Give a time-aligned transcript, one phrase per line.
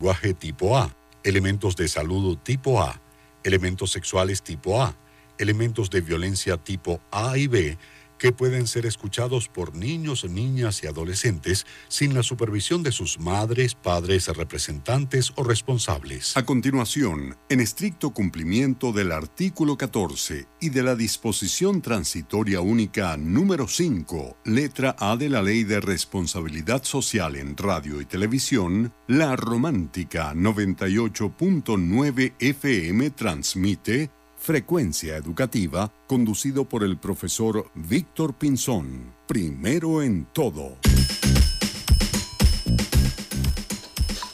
[0.00, 2.98] lenguaje tipo A, elementos de salud tipo A,
[3.44, 4.96] elementos sexuales tipo A,
[5.36, 7.76] elementos de violencia tipo A y B,
[8.20, 13.74] que pueden ser escuchados por niños, niñas y adolescentes sin la supervisión de sus madres,
[13.74, 16.36] padres, representantes o responsables.
[16.36, 23.66] A continuación, en estricto cumplimiento del artículo 14 y de la disposición transitoria única número
[23.66, 30.34] 5, letra A de la Ley de Responsabilidad Social en Radio y Televisión, la Romántica
[30.34, 34.10] 98.9 FM transmite
[34.42, 39.12] Frecuencia Educativa, conducido por el profesor Víctor Pinzón.
[39.26, 40.78] Primero en todo.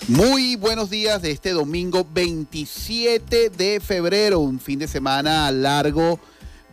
[0.07, 6.21] Muy buenos días de este domingo 27 de febrero, un fin de semana largo,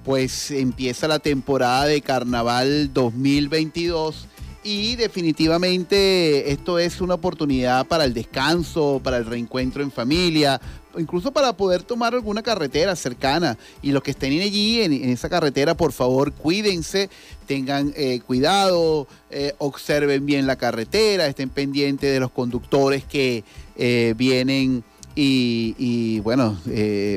[0.06, 4.28] pues empieza la temporada de Carnaval 2022
[4.64, 10.62] y definitivamente esto es una oportunidad para el descanso, para el reencuentro en familia,
[10.98, 13.58] incluso para poder tomar alguna carretera cercana.
[13.82, 17.10] Y los que estén allí en, esa carretera, por favor, cuídense,
[17.48, 23.44] tengan eh, cuidado, eh, observen bien la carretera, estén pendientes de los conductores que
[23.76, 24.84] eh, vienen
[25.16, 26.58] y, bueno,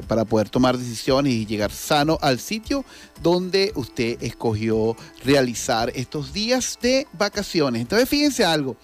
[0.06, 2.84] para poder tomar decisiones y llegar sano al sitio
[3.22, 7.80] donde usted escogió realizar estos días de vacaciones.
[7.80, 8.76] Entonces, fíjense algo,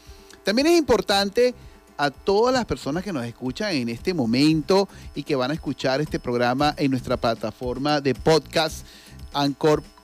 [0.45, 1.55] también es importante
[2.03, 6.01] a todas las personas que nos escuchan en este momento y que van a escuchar
[6.01, 8.85] este programa en nuestra plataforma de podcast
[9.33, 10.01] anchor.fm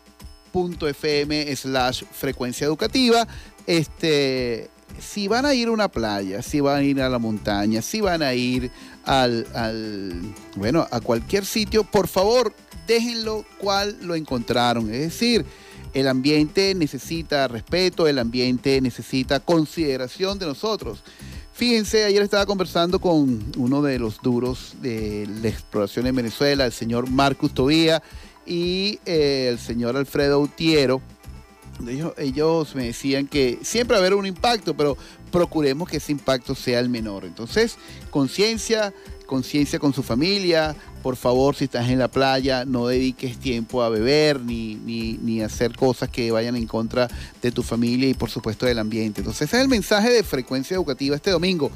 [1.56, 3.26] slash frecuencia educativa.
[3.66, 7.82] Este, si van a ir a una playa, si van a ir a la montaña,
[7.82, 8.70] si van a ir
[9.04, 12.54] al, bueno, a cualquier sitio, por favor,
[12.86, 14.84] déjenlo cual lo encontraron.
[14.94, 15.44] Es decir,
[15.94, 21.02] el ambiente necesita respeto, el ambiente necesita consideración de nosotros.
[21.58, 26.72] Fíjense, ayer estaba conversando con uno de los duros de la exploración en Venezuela, el
[26.72, 28.00] señor Marcus Tobía
[28.46, 31.02] y eh, el señor Alfredo Utiero
[32.16, 34.96] ellos, me decían que siempre va a haber un impacto, pero
[35.30, 37.24] procuremos que ese impacto sea el menor.
[37.24, 37.76] Entonces,
[38.10, 38.92] conciencia,
[39.26, 40.74] conciencia con su familia.
[41.02, 45.42] Por favor, si estás en la playa, no dediques tiempo a beber ni, ni, ni
[45.42, 47.08] hacer cosas que vayan en contra
[47.40, 49.20] de tu familia y, por supuesto, del ambiente.
[49.20, 51.70] Entonces, ese es el mensaje de frecuencia educativa este domingo.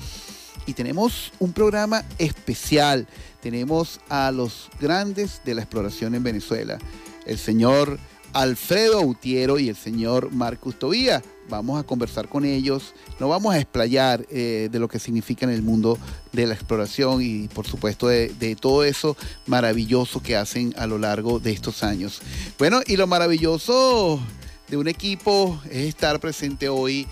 [0.67, 3.07] Y tenemos un programa especial.
[3.41, 6.79] Tenemos a los grandes de la exploración en Venezuela.
[7.27, 7.99] El señor
[8.33, 11.23] Alfredo Autiero y el señor Marcus Tobía.
[11.49, 15.53] Vamos a conversar con ellos, nos vamos a explayar eh, de lo que significa en
[15.53, 15.99] el mundo
[16.33, 19.17] de la exploración y por supuesto de, de, todo eso
[19.47, 22.23] maravilloso que hacen a lo largo de estos años.
[22.59, 24.21] Bueno, y lo maravilloso
[24.69, 27.07] de un equipo es estar presente hoy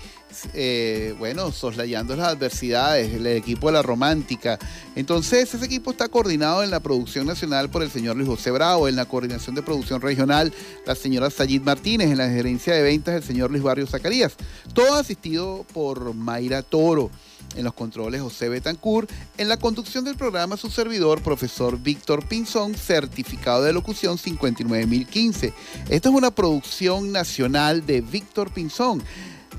[0.55, 4.59] eh, bueno, soslayando las adversidades, el equipo de la romántica.
[4.95, 8.89] Entonces, ese equipo está coordinado en la producción nacional por el señor Luis José Bravo,
[8.89, 10.53] en la coordinación de producción regional,
[10.87, 14.37] la señora Sayid Martínez, en la gerencia de ventas, el señor Luis Barrio Zacarías.
[14.73, 17.11] Todo asistido por Mayra Toro.
[17.57, 22.77] En los controles José Betancourt, en la conducción del programa su servidor, profesor Víctor Pinzón,
[22.77, 25.53] certificado de locución 59015.
[25.89, 29.03] Esta es una producción nacional de Víctor Pinzón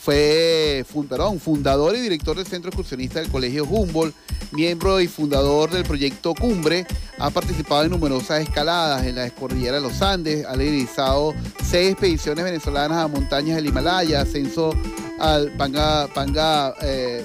[0.00, 4.14] Fue fundador y director del Centro Excursionista del Colegio Humboldt,
[4.52, 6.86] miembro y fundador del proyecto Cumbre.
[7.18, 10.44] Ha participado en numerosas escaladas en la cordillera de los Andes.
[10.44, 11.32] Ha realizado
[11.64, 14.74] seis expediciones venezolanas a montañas del Himalaya, ascenso
[15.20, 17.24] al Panga, Panga eh,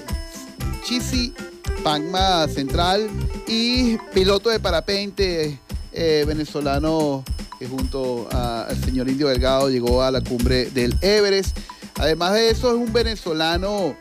[0.84, 1.34] Chisi
[1.82, 3.08] Pagma Central
[3.46, 5.58] y piloto de parapente
[5.92, 7.24] eh, venezolano
[7.58, 11.58] que junto al señor Indio Delgado llegó a la cumbre del Everest.
[11.98, 13.96] Además de eso es un venezolano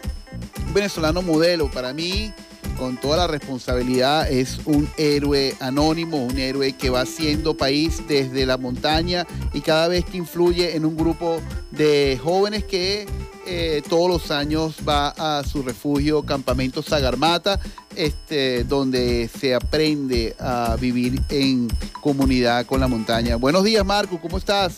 [0.70, 1.70] un venezolano modelo.
[1.70, 2.32] Para mí,
[2.78, 8.46] con toda la responsabilidad, es un héroe anónimo, un héroe que va haciendo país desde
[8.46, 11.42] la montaña y cada vez que influye en un grupo
[11.72, 13.08] de jóvenes que
[13.52, 17.60] eh, todos los años va a su refugio Campamento Sagarmata,
[17.96, 21.68] este, donde se aprende a vivir en
[22.00, 23.38] comunidad con la montaña.
[23.38, 24.78] Buenos días, Marco, ¿cómo estás?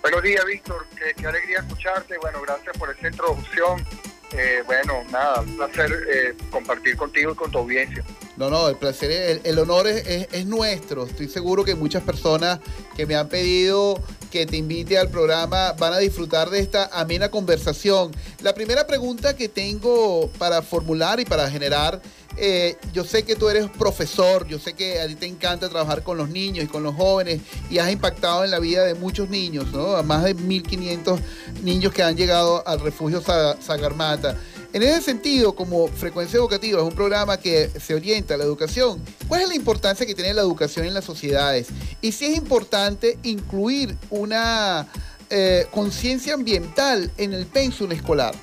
[0.00, 0.86] Buenos días, Víctor.
[1.16, 2.16] Qué, alegría escucharte.
[2.18, 3.84] Bueno, gracias por esa introducción.
[4.32, 8.04] Eh, bueno, nada, un placer eh, compartir contigo y con tu audiencia.
[8.36, 11.06] No, no, el placer, el, honor es, nuestro.
[11.06, 12.58] Estoy seguro que muchas personas
[12.96, 17.30] que me han pedido que te invite al programa van a disfrutar de esta amena
[17.30, 18.10] conversación.
[18.42, 22.02] La primera pregunta que tengo para formular y para generar
[22.36, 26.02] eh, yo sé que tú eres profesor, yo sé que a ti te encanta trabajar
[26.02, 27.40] con los niños y con los jóvenes
[27.70, 29.96] y has impactado en la vida de muchos niños, ¿no?
[29.96, 31.18] A más de 1.500
[31.62, 34.36] niños que han llegado al refugio Sagarmata.
[34.72, 39.02] En ese sentido, como Frecuencia Educativa es un programa que se orienta a la educación,
[39.26, 41.68] ¿cuál es la importancia que tiene la educación en las sociedades?
[42.02, 44.86] Y si es importante incluir una
[45.30, 48.34] eh, conciencia ambiental en el pensum escolar.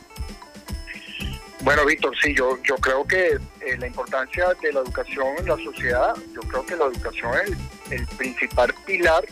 [1.61, 5.57] Bueno, Víctor, sí, yo, yo creo que eh, la importancia de la educación en la
[5.57, 9.25] sociedad, yo creo que la educación es el, principal pilar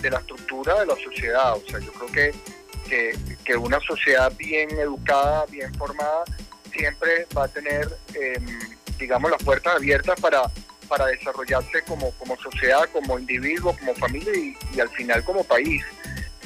[0.00, 1.54] de la estructura de la sociedad.
[1.54, 6.24] O sea, yo creo que, que, una sociedad bien educada, bien formada,
[6.72, 8.58] siempre va a tener, em,
[8.98, 10.42] digamos, las puertas abiertas para,
[10.86, 15.82] para desarrollarse como, como sociedad, como individuo, como familia y, al final como país.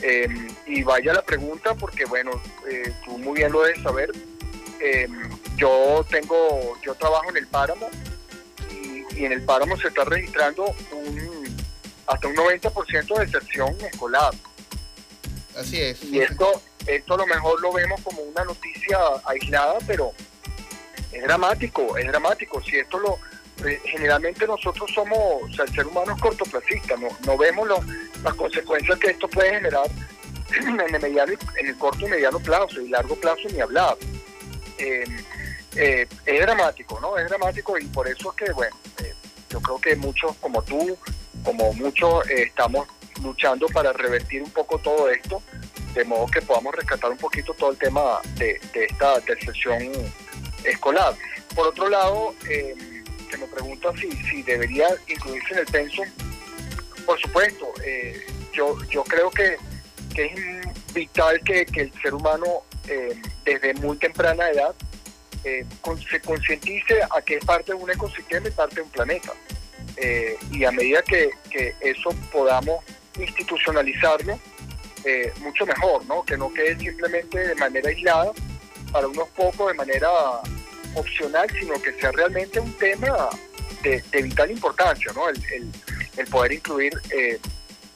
[0.01, 2.33] Em, y vaya la pregunta, porque bueno,
[2.69, 4.11] eh, tú muy bien lo debes saber,
[4.85, 7.89] Em, yo tengo, yo trabajo en el páramo
[8.69, 11.57] y, en el páramo se está registrando un,
[12.09, 14.35] hasta un 90% de deserción escolar.
[15.57, 16.03] Así es.
[16.03, 20.13] Y esto, esto a lo mejor lo vemos como una noticia aislada, pero
[21.13, 22.61] es dramático, es dramático.
[22.63, 23.19] Si esto lo,
[23.65, 27.69] eh, generalmente nosotros somos, o sea, el ser humano es cortoplacista, no, no vemos
[28.25, 29.89] las consecuencias que esto puede generar
[30.61, 33.97] en el, mediano, en el corto y mediano plazo y largo plazo ni hablar.
[34.79, 35.05] Eh,
[35.77, 37.17] eh, es dramático, ¿no?
[37.17, 39.15] Es dramático y por eso es que, bueno, eh,
[39.49, 40.97] yo creo que muchos como tú,
[41.45, 42.87] como muchos, estamos
[43.23, 45.43] luchando para revertir un poco todo esto,
[45.95, 49.91] de modo que podamos rescatar un poquito todo el tema de, esta deserción
[50.65, 51.15] escolar.
[51.55, 56.07] Por otro lado, se me pregunta si, si debería incluirse en el pensum.
[57.05, 57.73] Por supuesto,
[58.53, 59.57] yo, yo creo que,
[60.15, 64.75] es vital que, que el ser humano eh, desde muy temprana edad
[65.45, 65.65] eh,
[66.11, 69.33] se concientice a que es parte de un ecosistema y parte de un planeta.
[69.97, 71.31] Eh, y a medida que,
[71.81, 72.85] eso podamos
[73.19, 74.39] institucionalizarlo,
[75.41, 76.25] mucho mejor, ¿no?
[76.25, 78.31] Que no quede simplemente de manera aislada
[78.93, 80.09] para unos pocos de manera
[80.95, 83.29] opcional, sino que sea realmente un tema
[83.83, 85.29] de, vital importancia, ¿no?
[85.29, 86.93] El, poder incluir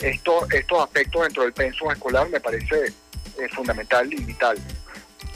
[0.01, 2.93] estos, estos aspectos dentro del pensum escolar me parece
[3.53, 4.59] fundamental y vital.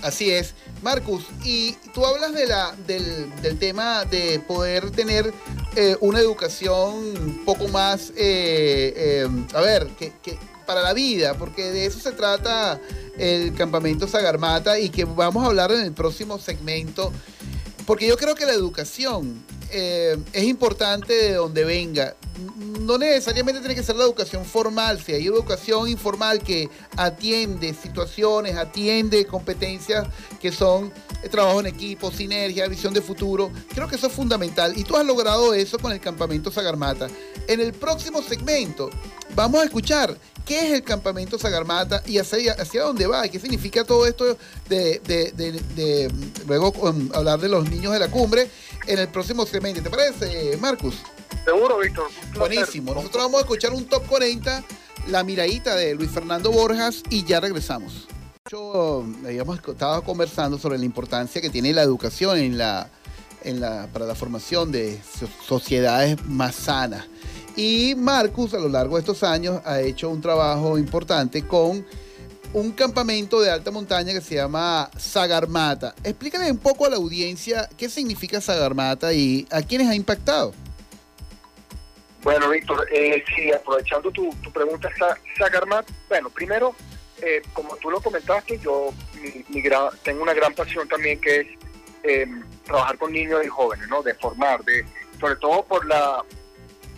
[0.03, 0.55] Así es.
[0.83, 5.33] Marcus, y tú hablas de la, del, tema de poder tener
[5.77, 10.13] eh, una educación un poco más, eh, eh, a ver, que,
[10.65, 12.81] para la vida, porque de eso se trata
[13.19, 17.13] el campamento Sagarmata y que vamos a hablar en el próximo segmento,
[17.87, 22.17] porque yo creo que la educación es importante de donde venga.
[22.81, 28.57] No necesariamente tiene que ser la educación formal, si hay educación informal que atiende situaciones,
[28.57, 30.09] atiende competencias
[30.41, 34.77] que son eh, trabajo en equipo, sinergia, visión de futuro, creo que eso es fundamental.
[34.77, 37.09] Y tú has logrado eso con el campamento Sagarmata.
[37.47, 38.91] En el próximo segmento
[39.35, 43.85] vamos a escuchar qué es el campamento Sagarmata y hacia, hacia dónde va qué significa
[43.85, 44.37] todo esto
[44.69, 46.11] de,
[46.47, 48.51] luego um, hablar de los niños de la cumbre
[48.87, 49.83] en el próximo segmento.
[49.83, 50.97] ¿Te parece, Marcus?
[51.45, 52.09] Seguro, Víctor.
[52.37, 52.95] Buenísimo.
[52.95, 54.63] Nosotros vamos a escuchar un top 40,
[55.09, 58.09] la miradita de Luis Fernando Borjas y ya regresamos.
[58.51, 62.91] Yo habíamos estado conversando sobre la importancia que tiene la educación en la,
[63.45, 65.01] en la, para la formación de
[65.47, 67.07] sociedades más sanas.
[67.57, 71.85] Y Marcus a lo largo de estos años ha hecho un trabajo importante con
[72.53, 75.95] un campamento de alta montaña que se llama Sagarmata.
[76.03, 80.53] Explícale un poco a la audiencia qué significa Sagarmata y a quiénes ha impactado.
[82.23, 84.91] Bueno, Víctor, eh, sí, aprovechando tu, tu pregunta,
[85.39, 86.75] Sagarmata, bueno, primero,
[87.23, 88.93] eh, como tú lo comentaste, yo
[90.03, 91.47] tengo una gran pasión también que es
[92.03, 92.27] eh,
[92.65, 94.03] trabajar con niños y jóvenes, ¿no?
[94.03, 94.85] De formar, de,
[95.19, 96.23] sobre todo por la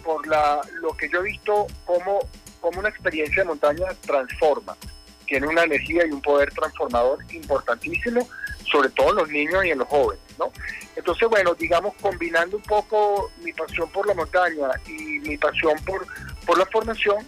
[0.03, 2.19] por la lo que yo he visto como,
[2.61, 4.77] como una experiencia de montaña transforma
[5.23, 8.29] tiene una energía y un poder transformador importantísimo
[8.73, 10.51] sobre todo en los niños y en los jóvenes, ¿no?
[10.97, 16.07] Entonces, bueno, digamos, combinando un poco mi pasión por la montaña y mi pasión por,
[16.47, 17.19] por la formación,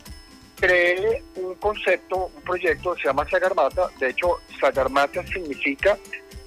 [0.56, 3.88] creé un concepto, un proyecto que se llama Sagarmata.
[3.98, 5.98] De hecho, Sagarmata significa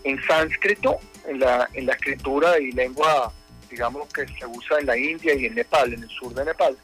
[0.04, 3.32] en sánscrito, en la, en la escritura y lengua,
[3.70, 6.78] digamos, que se usa en la India y en Nepal, en el sur de Nepal,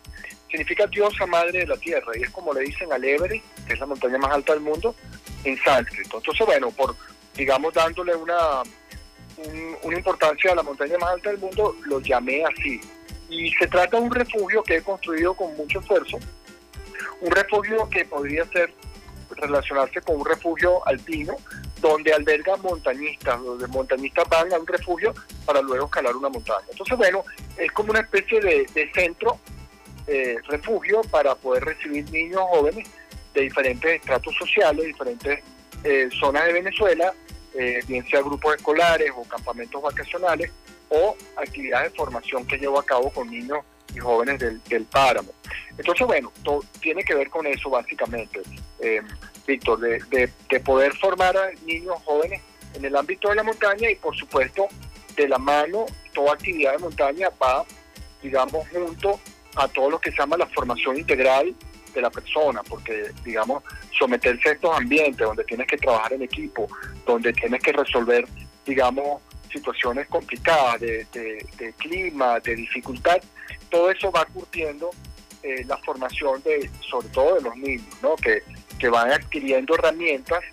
[0.53, 2.12] significa diosa madre de la tierra.
[2.15, 4.95] Y es como le dicen al Everest, que es la montaña más alta del mundo,
[5.43, 6.17] en sánscrito.
[6.17, 6.95] Entonces, bueno, por,
[7.36, 8.62] digamos, dándole una,
[9.81, 12.79] una importancia a la montaña más alta del mundo, lo llamé así.
[13.29, 16.19] Y se trata de un refugio que he construido con mucho esfuerzo,
[17.22, 18.72] un refugio que podría ser
[19.31, 21.36] relacionarse con un refugio alpino,
[21.81, 25.13] donde alberga montañistas, donde montañistas van a un refugio
[25.45, 26.65] para luego escalar una montaña.
[26.69, 27.25] Entonces, bueno,
[27.57, 29.39] es como una especie de, centro,
[30.07, 32.88] eh, refugio para poder recibir niños jóvenes
[33.33, 35.39] de diferentes estratos sociales, diferentes
[35.83, 37.13] eh, zonas de Venezuela,
[37.55, 40.51] eh, bien sea grupos escolares o campamentos vacacionales
[40.89, 43.60] o actividades de formación que llevo a cabo con niños
[43.95, 45.31] y jóvenes del, del páramo.
[45.77, 48.41] Entonces, bueno, todo tiene que ver con eso básicamente,
[48.79, 49.01] eh,
[49.45, 52.41] Víctor, de, de, poder formar a niños jóvenes
[52.75, 54.67] en el ámbito de la montaña y por supuesto
[55.15, 57.65] de la mano toda actividad de montaña va,
[58.22, 59.19] digamos, junto
[59.55, 61.53] a todo lo que se llama la formación integral
[61.93, 63.63] de la persona, porque, digamos,
[63.98, 66.67] someterse a estos ambientes donde tienes que trabajar en equipo,
[67.05, 68.25] donde tienes que resolver,
[68.65, 73.17] digamos, situaciones complicadas de, clima, de dificultad,
[73.69, 74.89] todo eso va curtiendo
[75.43, 78.15] eh, la formación de, sobre todo de los niños, ¿no?
[78.15, 78.41] que,
[78.79, 80.43] que van adquiriendo herramientas,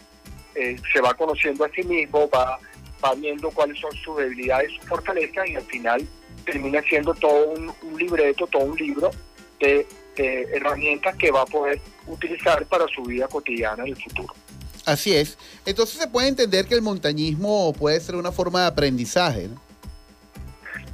[0.54, 2.58] eh, se va conociendo a sí mismo, va,
[3.02, 6.06] va viendo cuáles son sus debilidades sus fortalezas y al final
[6.44, 9.10] termina siendo todo un, libreto, todo un libro
[9.58, 14.34] de, herramientas que va a poder utilizar para su vida cotidiana en el futuro.
[14.84, 15.38] Así es.
[15.64, 19.48] Entonces se puede entender que el montañismo puede ser una forma de aprendizaje.
[19.48, 19.60] ¿no?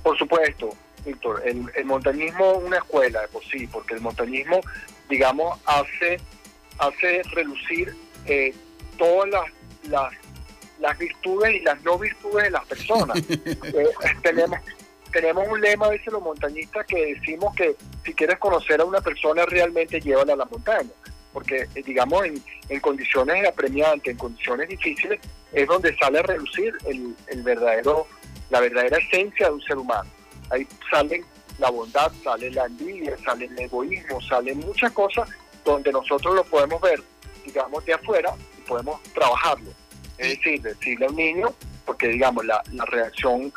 [0.02, 0.70] Por supuesto.
[1.04, 4.60] Víctor, el, montañismo es una escuela de por sí, porque el montañismo,
[5.08, 6.20] digamos, hace,
[6.78, 7.94] hace relucir
[8.26, 8.52] eh,
[8.98, 9.28] todas
[9.84, 10.12] las,
[10.80, 13.18] las, virtudes y las no virtudes de las personas.
[13.28, 13.88] Eh,
[14.22, 14.58] tenemos,
[15.20, 19.46] tenemos un lema, dice los montañistas, que decimos que si quieres conocer a una persona,
[19.46, 20.90] realmente llévala a la montaña.
[21.32, 25.20] Porque, eh, digamos, en, en condiciones apremiantes, en condiciones difíciles,
[25.52, 28.06] es donde sale a relucir el, el verdadero,
[28.50, 30.10] la verdadera esencia de un ser humano
[30.50, 31.24] ahí salen
[31.58, 35.28] la bondad, sale la envidia, sale el egoísmo, salen muchas cosas
[35.64, 37.02] donde nosotros lo podemos ver,
[37.44, 39.70] digamos, de afuera y podemos trabajarlo.
[40.18, 41.54] Es decir, decirle a un niño,
[41.84, 43.52] porque digamos, la, reacción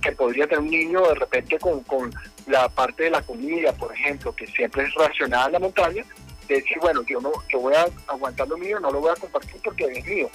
[0.00, 2.12] que podría tener un niño de repente con,
[2.46, 6.04] la parte de la comida, por ejemplo, que siempre es racionada en la montaña,
[6.48, 9.20] de decir, bueno, yo no yo voy a aguantar lo mío, no lo voy a
[9.20, 10.30] compartir porque es mío.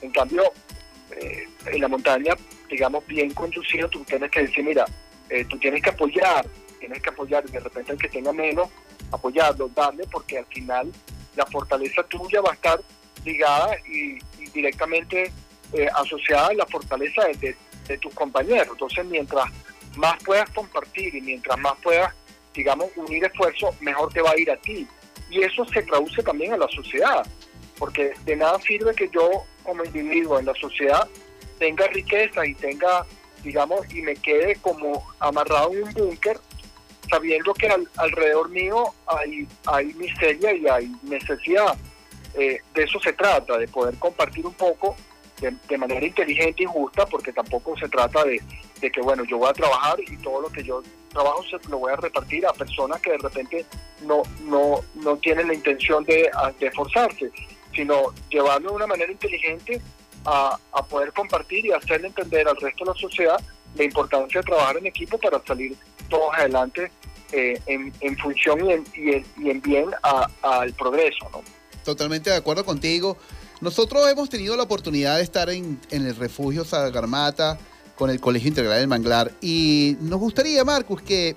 [0.00, 0.44] En cambio,
[1.10, 2.34] eh, en la montaña,
[2.70, 4.84] digamos, bien conducido, tú tienes que decir, mira,
[5.28, 6.46] eh, tú tienes que apoyar,
[6.78, 8.68] tienes que apoyar y de repente el que tenga menos,
[9.10, 10.92] apoyarlo, darle, porque al final
[11.34, 12.80] la fortaleza tuya va a estar
[13.24, 14.18] ligada y,
[14.54, 15.30] directamente
[15.74, 17.56] eh, asociada a la fortaleza de,
[17.98, 18.68] tus compañeros.
[18.72, 19.46] Entonces, mientras
[19.96, 22.12] más puedas compartir y mientras más puedas,
[22.54, 24.86] digamos, unir esfuerzos, mejor te va a ir a ti.
[25.30, 27.26] Y eso se traduce también a la sociedad,
[27.78, 31.08] porque de nada sirve que yo como individuo en la sociedad
[31.58, 33.04] tenga riqueza y tenga
[33.46, 36.38] digamos, y me quede como amarrado en un búnker,
[37.08, 41.76] sabiendo que alrededor mío hay, hay miseria y hay necesidad.
[42.34, 44.96] Eh, de eso se trata, de poder compartir un poco
[45.40, 48.40] de, manera inteligente y justa, porque tampoco se trata de,
[48.80, 51.92] que, bueno, yo voy a trabajar y todo lo que yo trabajo se lo voy
[51.92, 53.66] a repartir a personas que de repente
[54.02, 57.30] no, no, no tienen la intención de, de esforzarse,
[57.74, 59.80] sino llevarlo de una manera inteligente
[60.26, 63.40] a, poder compartir y hacerle entender al resto de la sociedad
[63.74, 65.76] la importancia de trabajar en equipo para salir
[66.08, 66.90] todos adelante
[67.32, 69.90] eh, en, función y en, bien
[70.42, 71.28] al progreso.
[71.32, 71.42] ¿no?
[71.84, 73.16] Totalmente de acuerdo contigo.
[73.60, 77.58] Nosotros hemos tenido la oportunidad de estar en, el refugio Sagarmata
[77.96, 81.34] con el Colegio Integral del Manglar y nos gustaría, Marcus, que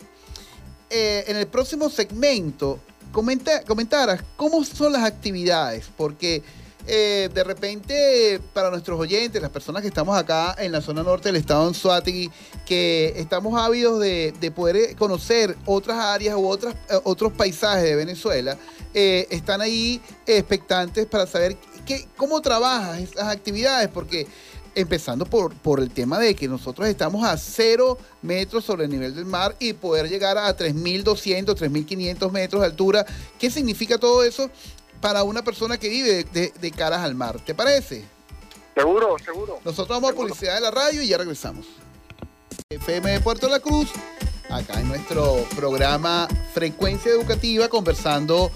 [0.89, 2.79] eh, en el próximo segmento
[3.13, 6.43] comenta, comentaras cómo son las actividades, porque
[6.87, 11.29] eh, de repente para nuestros oyentes, las personas que estamos acá en la zona norte
[11.29, 12.31] del estado de Anzuategui,
[12.65, 18.57] que estamos ávidos de, poder eh, conocer otras áreas u otros paisajes de Venezuela,
[18.93, 21.55] están ahí expectantes para saber
[21.89, 24.27] qué, cómo trabajas esas actividades, porque
[24.75, 29.15] empezando por, por el tema de que nosotros estamos a cero metros sobre el nivel
[29.15, 33.05] del mar y poder llegar a 3.200, 3.500 metros de altura.
[33.37, 34.49] ¿Qué significa todo eso?
[35.01, 37.39] para una persona que vive de, caras al mar.
[37.45, 38.03] ¿Te parece?
[38.75, 39.59] Seguro, seguro.
[39.63, 41.65] Nosotros vamos a publicidad de la radio y ya regresamos.
[42.69, 43.89] FM de Puerto La Cruz,
[44.49, 48.51] acá en nuestro programa Frecuencia Educativa, conversando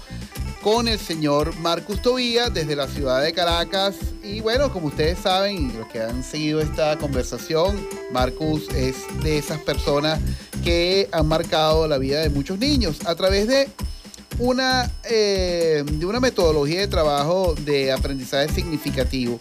[0.64, 3.96] con el señor Marcus Tobía desde la ciudad de Caracas.
[4.22, 9.36] Y bueno, como ustedes saben, y los que han seguido esta conversación, Marcus es de
[9.36, 10.20] esas personas
[10.64, 13.68] que han marcado la vida de muchos niños a través de
[14.38, 19.38] una, eh, de una metodología de trabajo de aprendizaje significativo.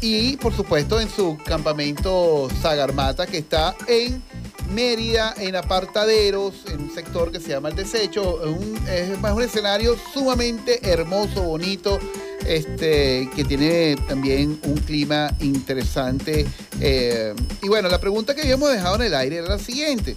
[0.00, 4.22] Y por supuesto en su campamento Sagarmata que está en
[4.70, 8.40] Mérida, en apartaderos, en un sector que se llama El Desecho.
[8.86, 11.98] es un escenario sumamente hermoso, bonito,
[12.46, 16.46] este, que tiene también un clima interesante.
[16.80, 20.16] Eh, y bueno, la pregunta que habíamos dejado en el aire era la siguiente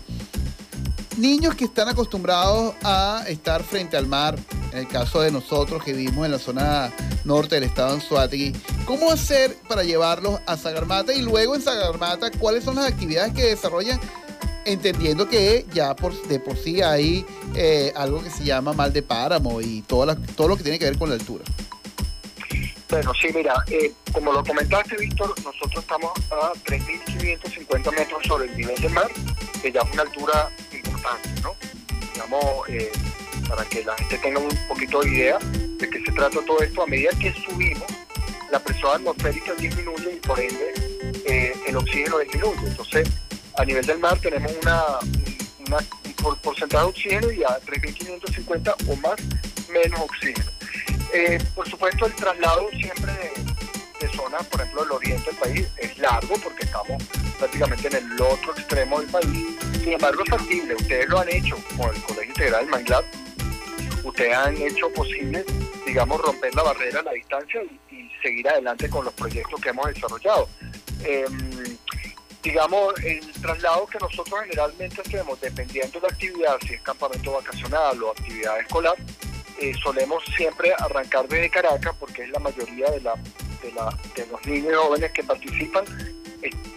[1.18, 4.38] niños que están acostumbrados a estar frente al mar,
[4.72, 6.92] en el caso de nosotros que vivimos en la zona
[7.26, 8.54] norte del estado de Anzuategui,
[8.86, 13.44] ¿cómo hacer para llevarlos a Sagarmata y luego en Sagarmata cuáles son las actividades que
[13.44, 14.00] desarrollan?
[14.66, 17.26] Entendiendo que ya por, de por sí hay
[17.56, 20.86] eh, algo que se llama mal de páramo y todo, todo lo que tiene que
[20.86, 21.44] ver con la altura.
[22.90, 28.58] Bueno, sí, mira, eh, como lo comentaste, Víctor, nosotros estamos a 3.550 metros sobre el
[28.58, 29.10] nivel del mar,
[29.62, 30.50] que ya es una altura
[31.42, 31.56] ¿no?
[32.14, 32.92] Digamos, eh,
[33.48, 36.84] para que la gente tenga un poquito de idea de qué se trata todo esto,
[36.84, 37.88] a medida que subimos,
[38.52, 40.74] la presión atmosférica disminuye y por ende
[41.26, 42.68] eh, el oxígeno disminuye.
[42.68, 43.10] Entonces,
[43.58, 45.00] a nivel del mar tenemos una,
[46.24, 49.16] un porcentaje de oxígeno y a 3.550 o más
[49.72, 50.52] menos oxígeno.
[51.14, 55.98] Eh, por supuesto, el traslado siempre de, zonas, por ejemplo, el oriente del país es
[56.00, 57.02] largo porque estamos
[57.38, 59.46] prácticamente en el otro extremo del país.
[59.80, 60.76] Sin embargo, es factible.
[60.76, 63.04] Ustedes lo han hecho con el Colegio Integral Manglad.
[64.04, 65.46] Ustedes han hecho posible,
[65.86, 70.48] digamos, romper la barrera, la distancia y, seguir adelante con los proyectos que hemos desarrollado.
[71.04, 71.51] Em,
[72.42, 78.02] digamos, el traslado que nosotros generalmente hacemos, dependiendo de la actividad, si es campamento vacacional
[78.04, 78.96] o actividad escolar,
[79.60, 83.16] eh, solemos siempre arrancar desde Caracas porque es la mayoría de, la,
[83.62, 85.86] de, la, de los niños y jóvenes que participan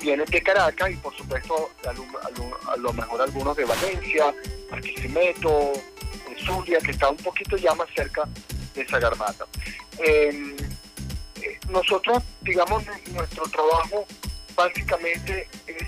[0.04, 4.34] vienen de Caracas y por supuesto a lo, mejor algunos de Valencia,
[4.70, 5.72] Barquisimeto,
[6.44, 8.28] Zulia, que está un poquito ya más cerca
[8.74, 9.46] de Sagarmata.
[9.98, 10.54] Em,
[11.40, 14.06] eh, nosotros, digamos, nuestro trabajo
[14.54, 15.86] básicamente es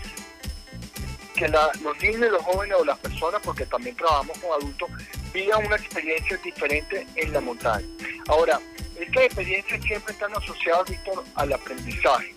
[1.34, 4.90] que los niños, los jóvenes o las personas, porque también trabajamos con adultos,
[5.32, 7.86] vivan una experiencia diferente en la montaña.
[8.28, 8.58] Ahora,
[8.98, 12.34] estas experiencias siempre están asociadas, Víctor, al aprendizaje.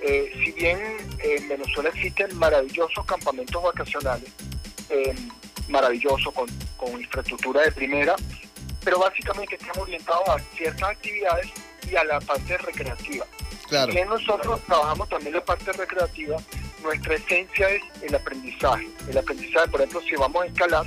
[0.00, 0.78] Eh, si bien
[1.18, 4.30] en Venezuela existen maravillosos campamentos vacacionales,
[4.88, 5.14] eh,
[5.68, 6.48] maravillosos con,
[6.98, 8.16] infraestructura de primera,
[8.84, 11.48] pero básicamente estamos orientados a ciertas actividades
[11.90, 13.26] y a la parte recreativa.
[13.68, 13.92] Claro.
[13.92, 16.36] Si nosotros trabajamos también la parte recreativa,
[16.82, 18.88] nuestra esencia es el aprendizaje.
[19.08, 20.86] El aprendizaje, por ejemplo, si vamos a escalar,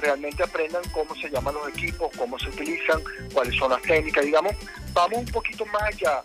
[0.00, 3.00] realmente aprendan cómo se llaman los equipos, cómo se utilizan,
[3.32, 4.54] cuáles son las técnicas, digamos,
[4.92, 6.22] vamos un poquito más allá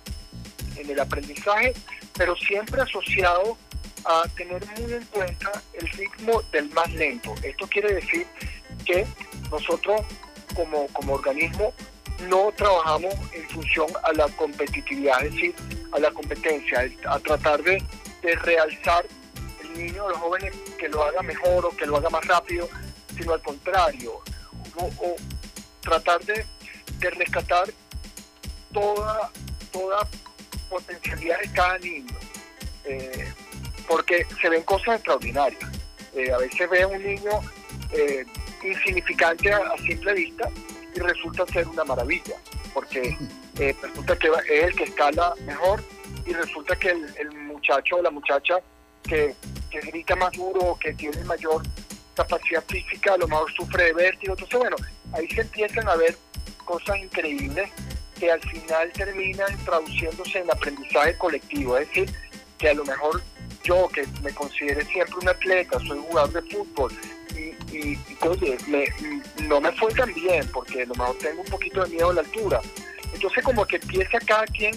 [0.77, 1.73] en el aprendizaje
[2.17, 3.57] pero siempre asociado
[4.05, 7.33] a tener muy en cuenta el ritmo del más lento.
[7.43, 8.27] Esto quiere decir
[8.85, 9.05] que
[9.49, 10.01] nosotros
[10.55, 11.73] como, como organismo
[12.29, 15.55] no trabajamos en función a la competitividad, es decir,
[15.91, 17.81] a la competencia, a tratar de,
[18.21, 19.05] realzar
[19.63, 22.69] el niño o los jóvenes que lo haga mejor o que lo haga más rápido,
[23.17, 24.19] sino al contrario,
[24.75, 25.15] o,
[25.81, 26.45] tratar de,
[26.99, 27.67] de rescatar
[28.71, 29.31] toda,
[29.71, 30.07] toda
[30.69, 32.15] potencialidad de cada niño,
[32.86, 33.34] eh,
[33.88, 35.62] porque se ven cosas extraordinarias.
[36.13, 37.31] Eh, a veces ve un niño
[37.91, 38.25] eh,
[38.63, 40.49] insignificante a, simple vista
[40.95, 42.36] y resulta ser una maravilla,
[42.73, 43.17] porque
[43.82, 45.84] resulta que es el que escala mejor
[46.25, 48.60] y resulta que el, muchacho o la muchacha
[49.04, 49.36] que,
[49.69, 51.62] que, grita más duro, que tiene mayor
[52.15, 54.34] capacidad física, a lo mejor sufre de vértigo.
[54.34, 54.75] Entonces, bueno,
[55.13, 56.15] ahí se empiezan a ver
[56.65, 57.69] cosas increíbles
[58.19, 62.13] que al final terminan traduciéndose en aprendizaje colectivo, es decir,
[62.58, 63.21] que a lo mejor
[63.63, 66.91] yo, que me considere siempre un atleta, soy jugador de fútbol,
[67.71, 68.57] y, oye,
[69.43, 72.13] no me fue tan bien, porque a lo mejor tengo un poquito de miedo a
[72.13, 72.62] la altura.
[73.13, 74.73] Entonces como que empieza cada quien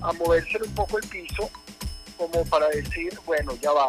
[0.00, 1.50] a moverse un poco el piso,
[2.16, 3.88] como para decir, bueno, ya va,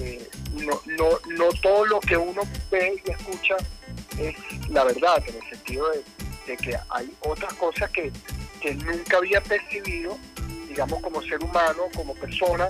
[0.00, 3.56] eh, no, no, no todo lo que uno ve y escucha
[4.18, 4.34] es
[4.68, 6.02] la verdad, en el sentido de
[6.46, 8.12] de que hay otras cosas que,
[8.74, 10.18] nunca había percibido,
[10.68, 12.68] digamos, como ser humano, como persona,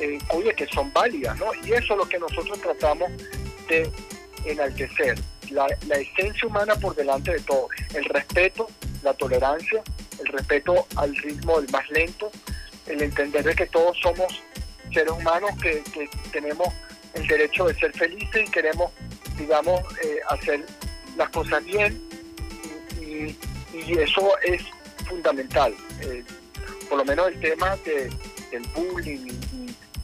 [0.00, 1.52] eh, oye, que son válidas, ¿no?
[1.62, 3.10] Y eso es lo que nosotros tratamos
[3.68, 3.90] de
[4.46, 5.18] enaltecer,
[5.50, 8.68] la, la esencia humana por delante de todo, el respeto,
[9.02, 9.82] la tolerancia,
[10.20, 12.30] el respeto al ritmo del más lento,
[12.86, 14.42] el entender de que todos somos
[14.92, 15.82] seres humanos que,
[16.32, 16.68] tenemos
[17.14, 18.92] el derecho de ser felices y queremos,
[19.38, 20.64] digamos, eh, hacer
[21.16, 22.00] las cosas bien
[23.00, 23.36] y,
[23.98, 24.62] eso es
[25.06, 25.74] fundamental.
[26.00, 26.24] Eh,
[26.88, 28.10] por lo menos el tema de,
[28.50, 29.28] del bullying,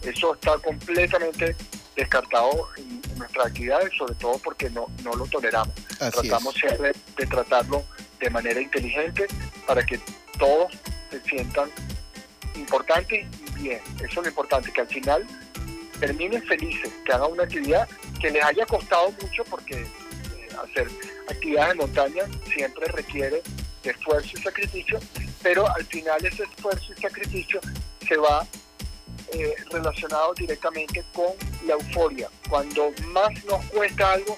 [0.03, 1.57] eso está completamente
[1.97, 5.75] descartado en, nuestras actividades, sobre todo porque no, no lo toleramos.
[5.99, 7.85] Tratamos siempre de tratarlo
[8.21, 9.27] de manera inteligente
[9.67, 10.01] para que
[10.39, 10.73] todos
[11.11, 11.71] se sientan
[12.55, 13.81] importantes y bien.
[13.97, 15.27] Eso es lo importante, que al final
[16.01, 17.89] terminen felices, que hagan una actividad
[18.21, 20.89] que les haya costado mucho porque eh, hacer
[21.29, 23.43] actividades de montaña siempre requiere
[23.83, 25.01] de esfuerzo y sacrificio,
[25.43, 27.61] pero al final ese esfuerzo y sacrificio
[28.07, 28.47] se va
[29.33, 31.33] eh, relacionado directamente con
[31.67, 32.29] la euforia.
[32.49, 34.37] Cuando más nos cuesta algo,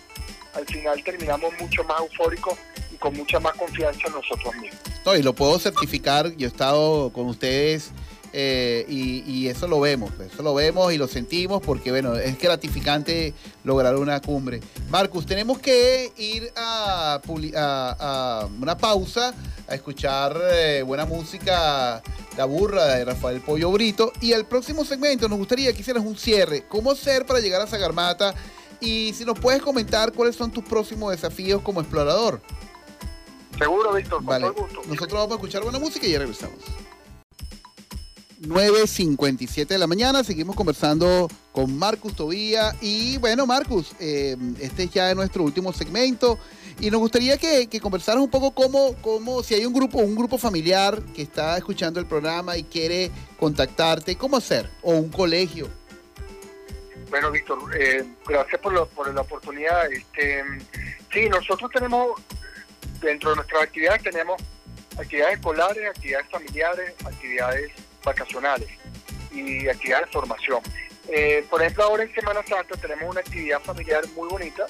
[0.55, 2.55] al final terminamos mucho más eufóricos
[2.93, 4.81] y con mucha más confianza en nosotros mismos.
[5.05, 7.93] No, y lo puedo certificar, yo he estado con ustedes
[8.37, 13.33] eh, y, eso lo vemos, eso lo vemos y lo sentimos porque, bueno, es gratificante
[13.63, 14.59] lograr una cumbre.
[14.91, 17.21] Marcus, tenemos que ir a,
[18.61, 19.33] una pausa,
[19.69, 22.03] a escuchar eh, buena música,
[22.37, 24.13] La Burra de Rafael Pollo Brito.
[24.21, 26.65] Y el próximo segmento nos gustaría que hicieras un cierre.
[26.69, 28.35] ¿Cómo hacer para llegar a Sagarmata?
[28.81, 32.41] Y si nos puedes comentar cuáles son tus próximos desafíos como explorador.
[33.59, 34.81] Seguro, Víctor, con todo gusto.
[34.87, 36.59] Nosotros vamos a escuchar buena música y ya regresamos.
[38.47, 40.23] 9.57 de la mañana.
[40.25, 42.75] Seguimos conversando con Marcus Tobía.
[42.81, 46.39] Y bueno, Marcus, eh, este es ya nuestro último segmento.
[46.81, 50.15] Y nos gustaría que, que conversaras un poco cómo, cómo, si hay un grupo, un
[50.15, 54.69] grupo familiar que está escuchando el programa y quiere contactarte, ¿cómo hacer?
[54.83, 55.69] O un colegio.
[57.11, 59.91] Bueno, Víctor, eh, gracias por, por la oportunidad.
[59.93, 60.43] Este,
[61.13, 62.21] sí, nosotros tenemos,
[63.01, 64.43] dentro de nuestras actividades, tenemos
[64.99, 67.73] actividades escolares, actividades familiares, actividades
[68.05, 68.69] vacacionales
[69.33, 70.61] y actividades de formación.
[71.09, 74.65] Eh, por ejemplo, ahora en Semana Santa tenemos una actividad familiar muy bonita,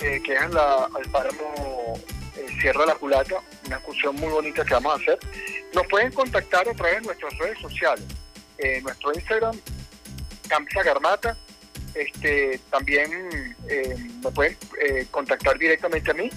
[0.00, 2.00] eh, que es en la, al páramo
[2.36, 5.20] eh, Sierra de la Culata, una excursión muy bonita que vamos a hacer.
[5.74, 8.04] Nos pueden contactar a través de nuestras redes sociales,
[8.82, 9.58] nuestro Instagram,
[10.48, 11.34] Camp Garmata,
[11.94, 13.56] este, también
[14.22, 14.58] me pueden
[15.10, 16.28] contactar directamente a mí,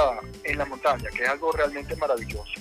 [0.43, 2.53] en la montaña, que es algo realmente maravilloso.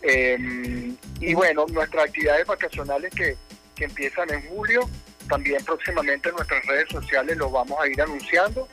[0.00, 3.36] Em, y bueno, nuestras actividades vacacionales que,
[3.78, 4.88] empiezan en julio,
[5.28, 8.68] también próximamente en nuestras redes sociales los vamos a ir anunciando.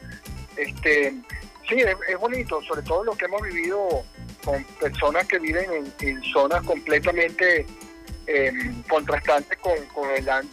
[0.56, 1.16] Este,
[1.68, 4.04] sí, es, bonito, sobre todo lo que hemos vivido
[4.46, 7.66] con personas que viven en zonas completamente
[8.32, 8.52] eh,
[8.88, 9.74] contrastante con,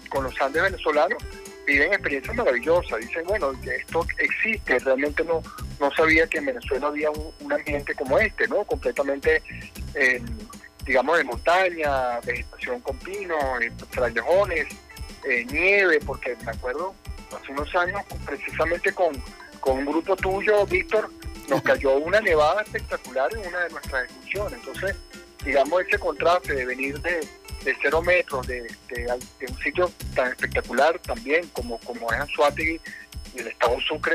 [0.08, 1.22] con, los Andes venezolanos,
[1.66, 3.00] viven experiencias maravillosas.
[3.00, 5.42] Dicen, bueno, esto existe, realmente no,
[5.78, 8.64] no sabía que en Venezuela había un, ambiente como este, ¿no?
[8.64, 9.42] Completamente,
[9.94, 10.22] eh,
[10.86, 14.68] digamos, de montaña, vegetación con pinos, eh, frailejones,
[15.28, 16.94] eh, nieve, porque me acuerdo
[17.38, 19.22] hace unos años, precisamente con,
[19.60, 21.10] con un grupo tuyo, Víctor,
[21.50, 24.60] nos cayó una nevada espectacular en una de nuestras excursiones.
[24.60, 24.96] Entonces,
[25.44, 27.20] digamos, ese contraste de venir de,
[27.66, 28.64] de cero metros, de,
[29.48, 32.80] un sitio tan espectacular también como, como es Anzuategui
[33.34, 34.14] y el estado Sucre,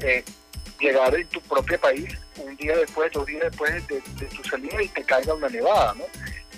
[0.00, 0.24] eh,
[0.80, 2.12] llegar en tu propio país
[2.44, 6.04] un día después, dos días después de, tu salida y te caiga una nevada, ¿no?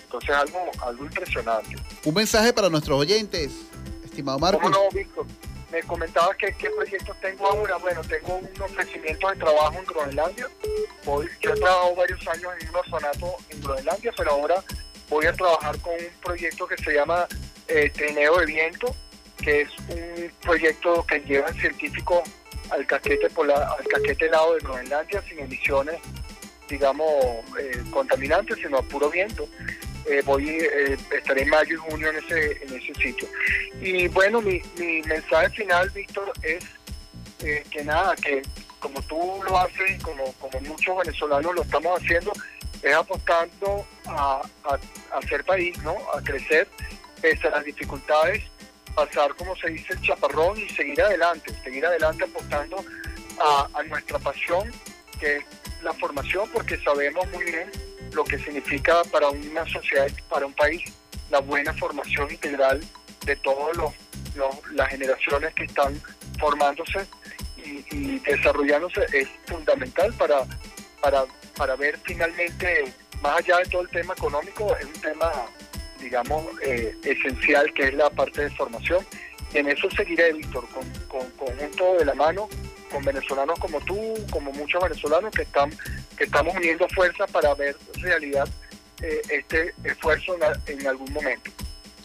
[0.02, 1.76] Entonces algo, algo impresionante.
[2.04, 3.52] Un mensaje para nuestros oyentes,
[4.02, 4.62] estimado Marcos.
[4.62, 5.26] ¿Cómo no, Víctor?
[5.70, 7.76] Me comentabas que qué proyectos tengo ahora.
[7.76, 10.48] Bueno, tengo un ofrecimiento de trabajo en Groenlandia.
[11.06, 14.64] Hoy, yo he trabajado varios años en un orfanato en Groenlandia, pero ahora
[15.10, 17.26] voy a trabajar con un proyecto que se llama
[17.68, 18.96] eh, Trineo de Viento,
[19.42, 22.22] que es un proyecto que lleva científicos
[22.70, 25.96] al casquete polar, al casquete helado de Groenlandia sin emisiones,
[26.68, 27.08] digamos,
[27.58, 29.48] eh, contaminantes, sino a puro viento.
[30.06, 33.28] Eh, voy eh, estaré en mayo y junio en ese en ese sitio
[33.82, 36.64] y bueno mi, mi mensaje final Víctor es
[37.38, 38.40] que nada que
[38.78, 42.32] como tú lo haces como como muchos venezolanos lo estamos haciendo
[42.82, 44.40] es apostando a,
[45.12, 45.96] hacer país, ¿no?
[46.14, 46.68] A crecer
[47.20, 48.42] pese a las dificultades,
[48.94, 52.82] pasar, como se dice, el chaparrón y seguir adelante, seguir adelante apostando
[53.38, 54.70] a, nuestra pasión,
[55.18, 55.44] que es
[55.82, 57.70] la formación, porque sabemos muy bien
[58.12, 60.82] lo que significa para una sociedad, para un país,
[61.30, 62.80] la buena formación integral
[63.24, 63.76] de todas
[64.72, 66.00] las generaciones que están
[66.38, 67.06] formándose
[67.56, 70.44] y, y, desarrollándose es fundamental para,
[71.00, 71.24] para
[71.56, 75.30] para ver finalmente, más allá de todo el tema económico, es un tema
[76.00, 79.04] digamos, eh, esencial, que es la parte de formación.
[79.52, 82.48] Y en eso seguiré, Víctor, con, con conjunto de la mano,
[82.90, 85.70] con venezolanos como tú, como muchos venezolanos que están
[86.16, 88.46] que estamos uniendo fuerzas para ver realidad
[89.00, 90.36] eh, este esfuerzo
[90.66, 91.50] en, algún momento.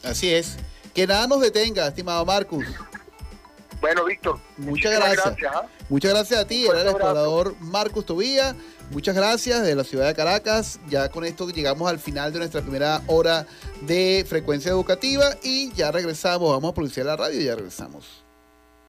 [0.04, 0.58] Así es.
[0.94, 2.66] Que nada nos detenga, estimado Marcus.
[3.82, 4.40] Bueno, Víctor.
[4.58, 5.54] Muchas gracias.
[5.54, 5.68] ¿ah?
[5.90, 8.56] Muchas gracias a ti, era el explorador Marcus Tobía.
[8.91, 10.80] Muchas gracias de la ciudad de Caracas.
[10.89, 13.48] Ya con esto llegamos al final de nuestra primera hora
[13.82, 16.50] de frecuencia educativa y ya regresamos.
[16.52, 18.25] Vamos a producir la radio y ya regresamos.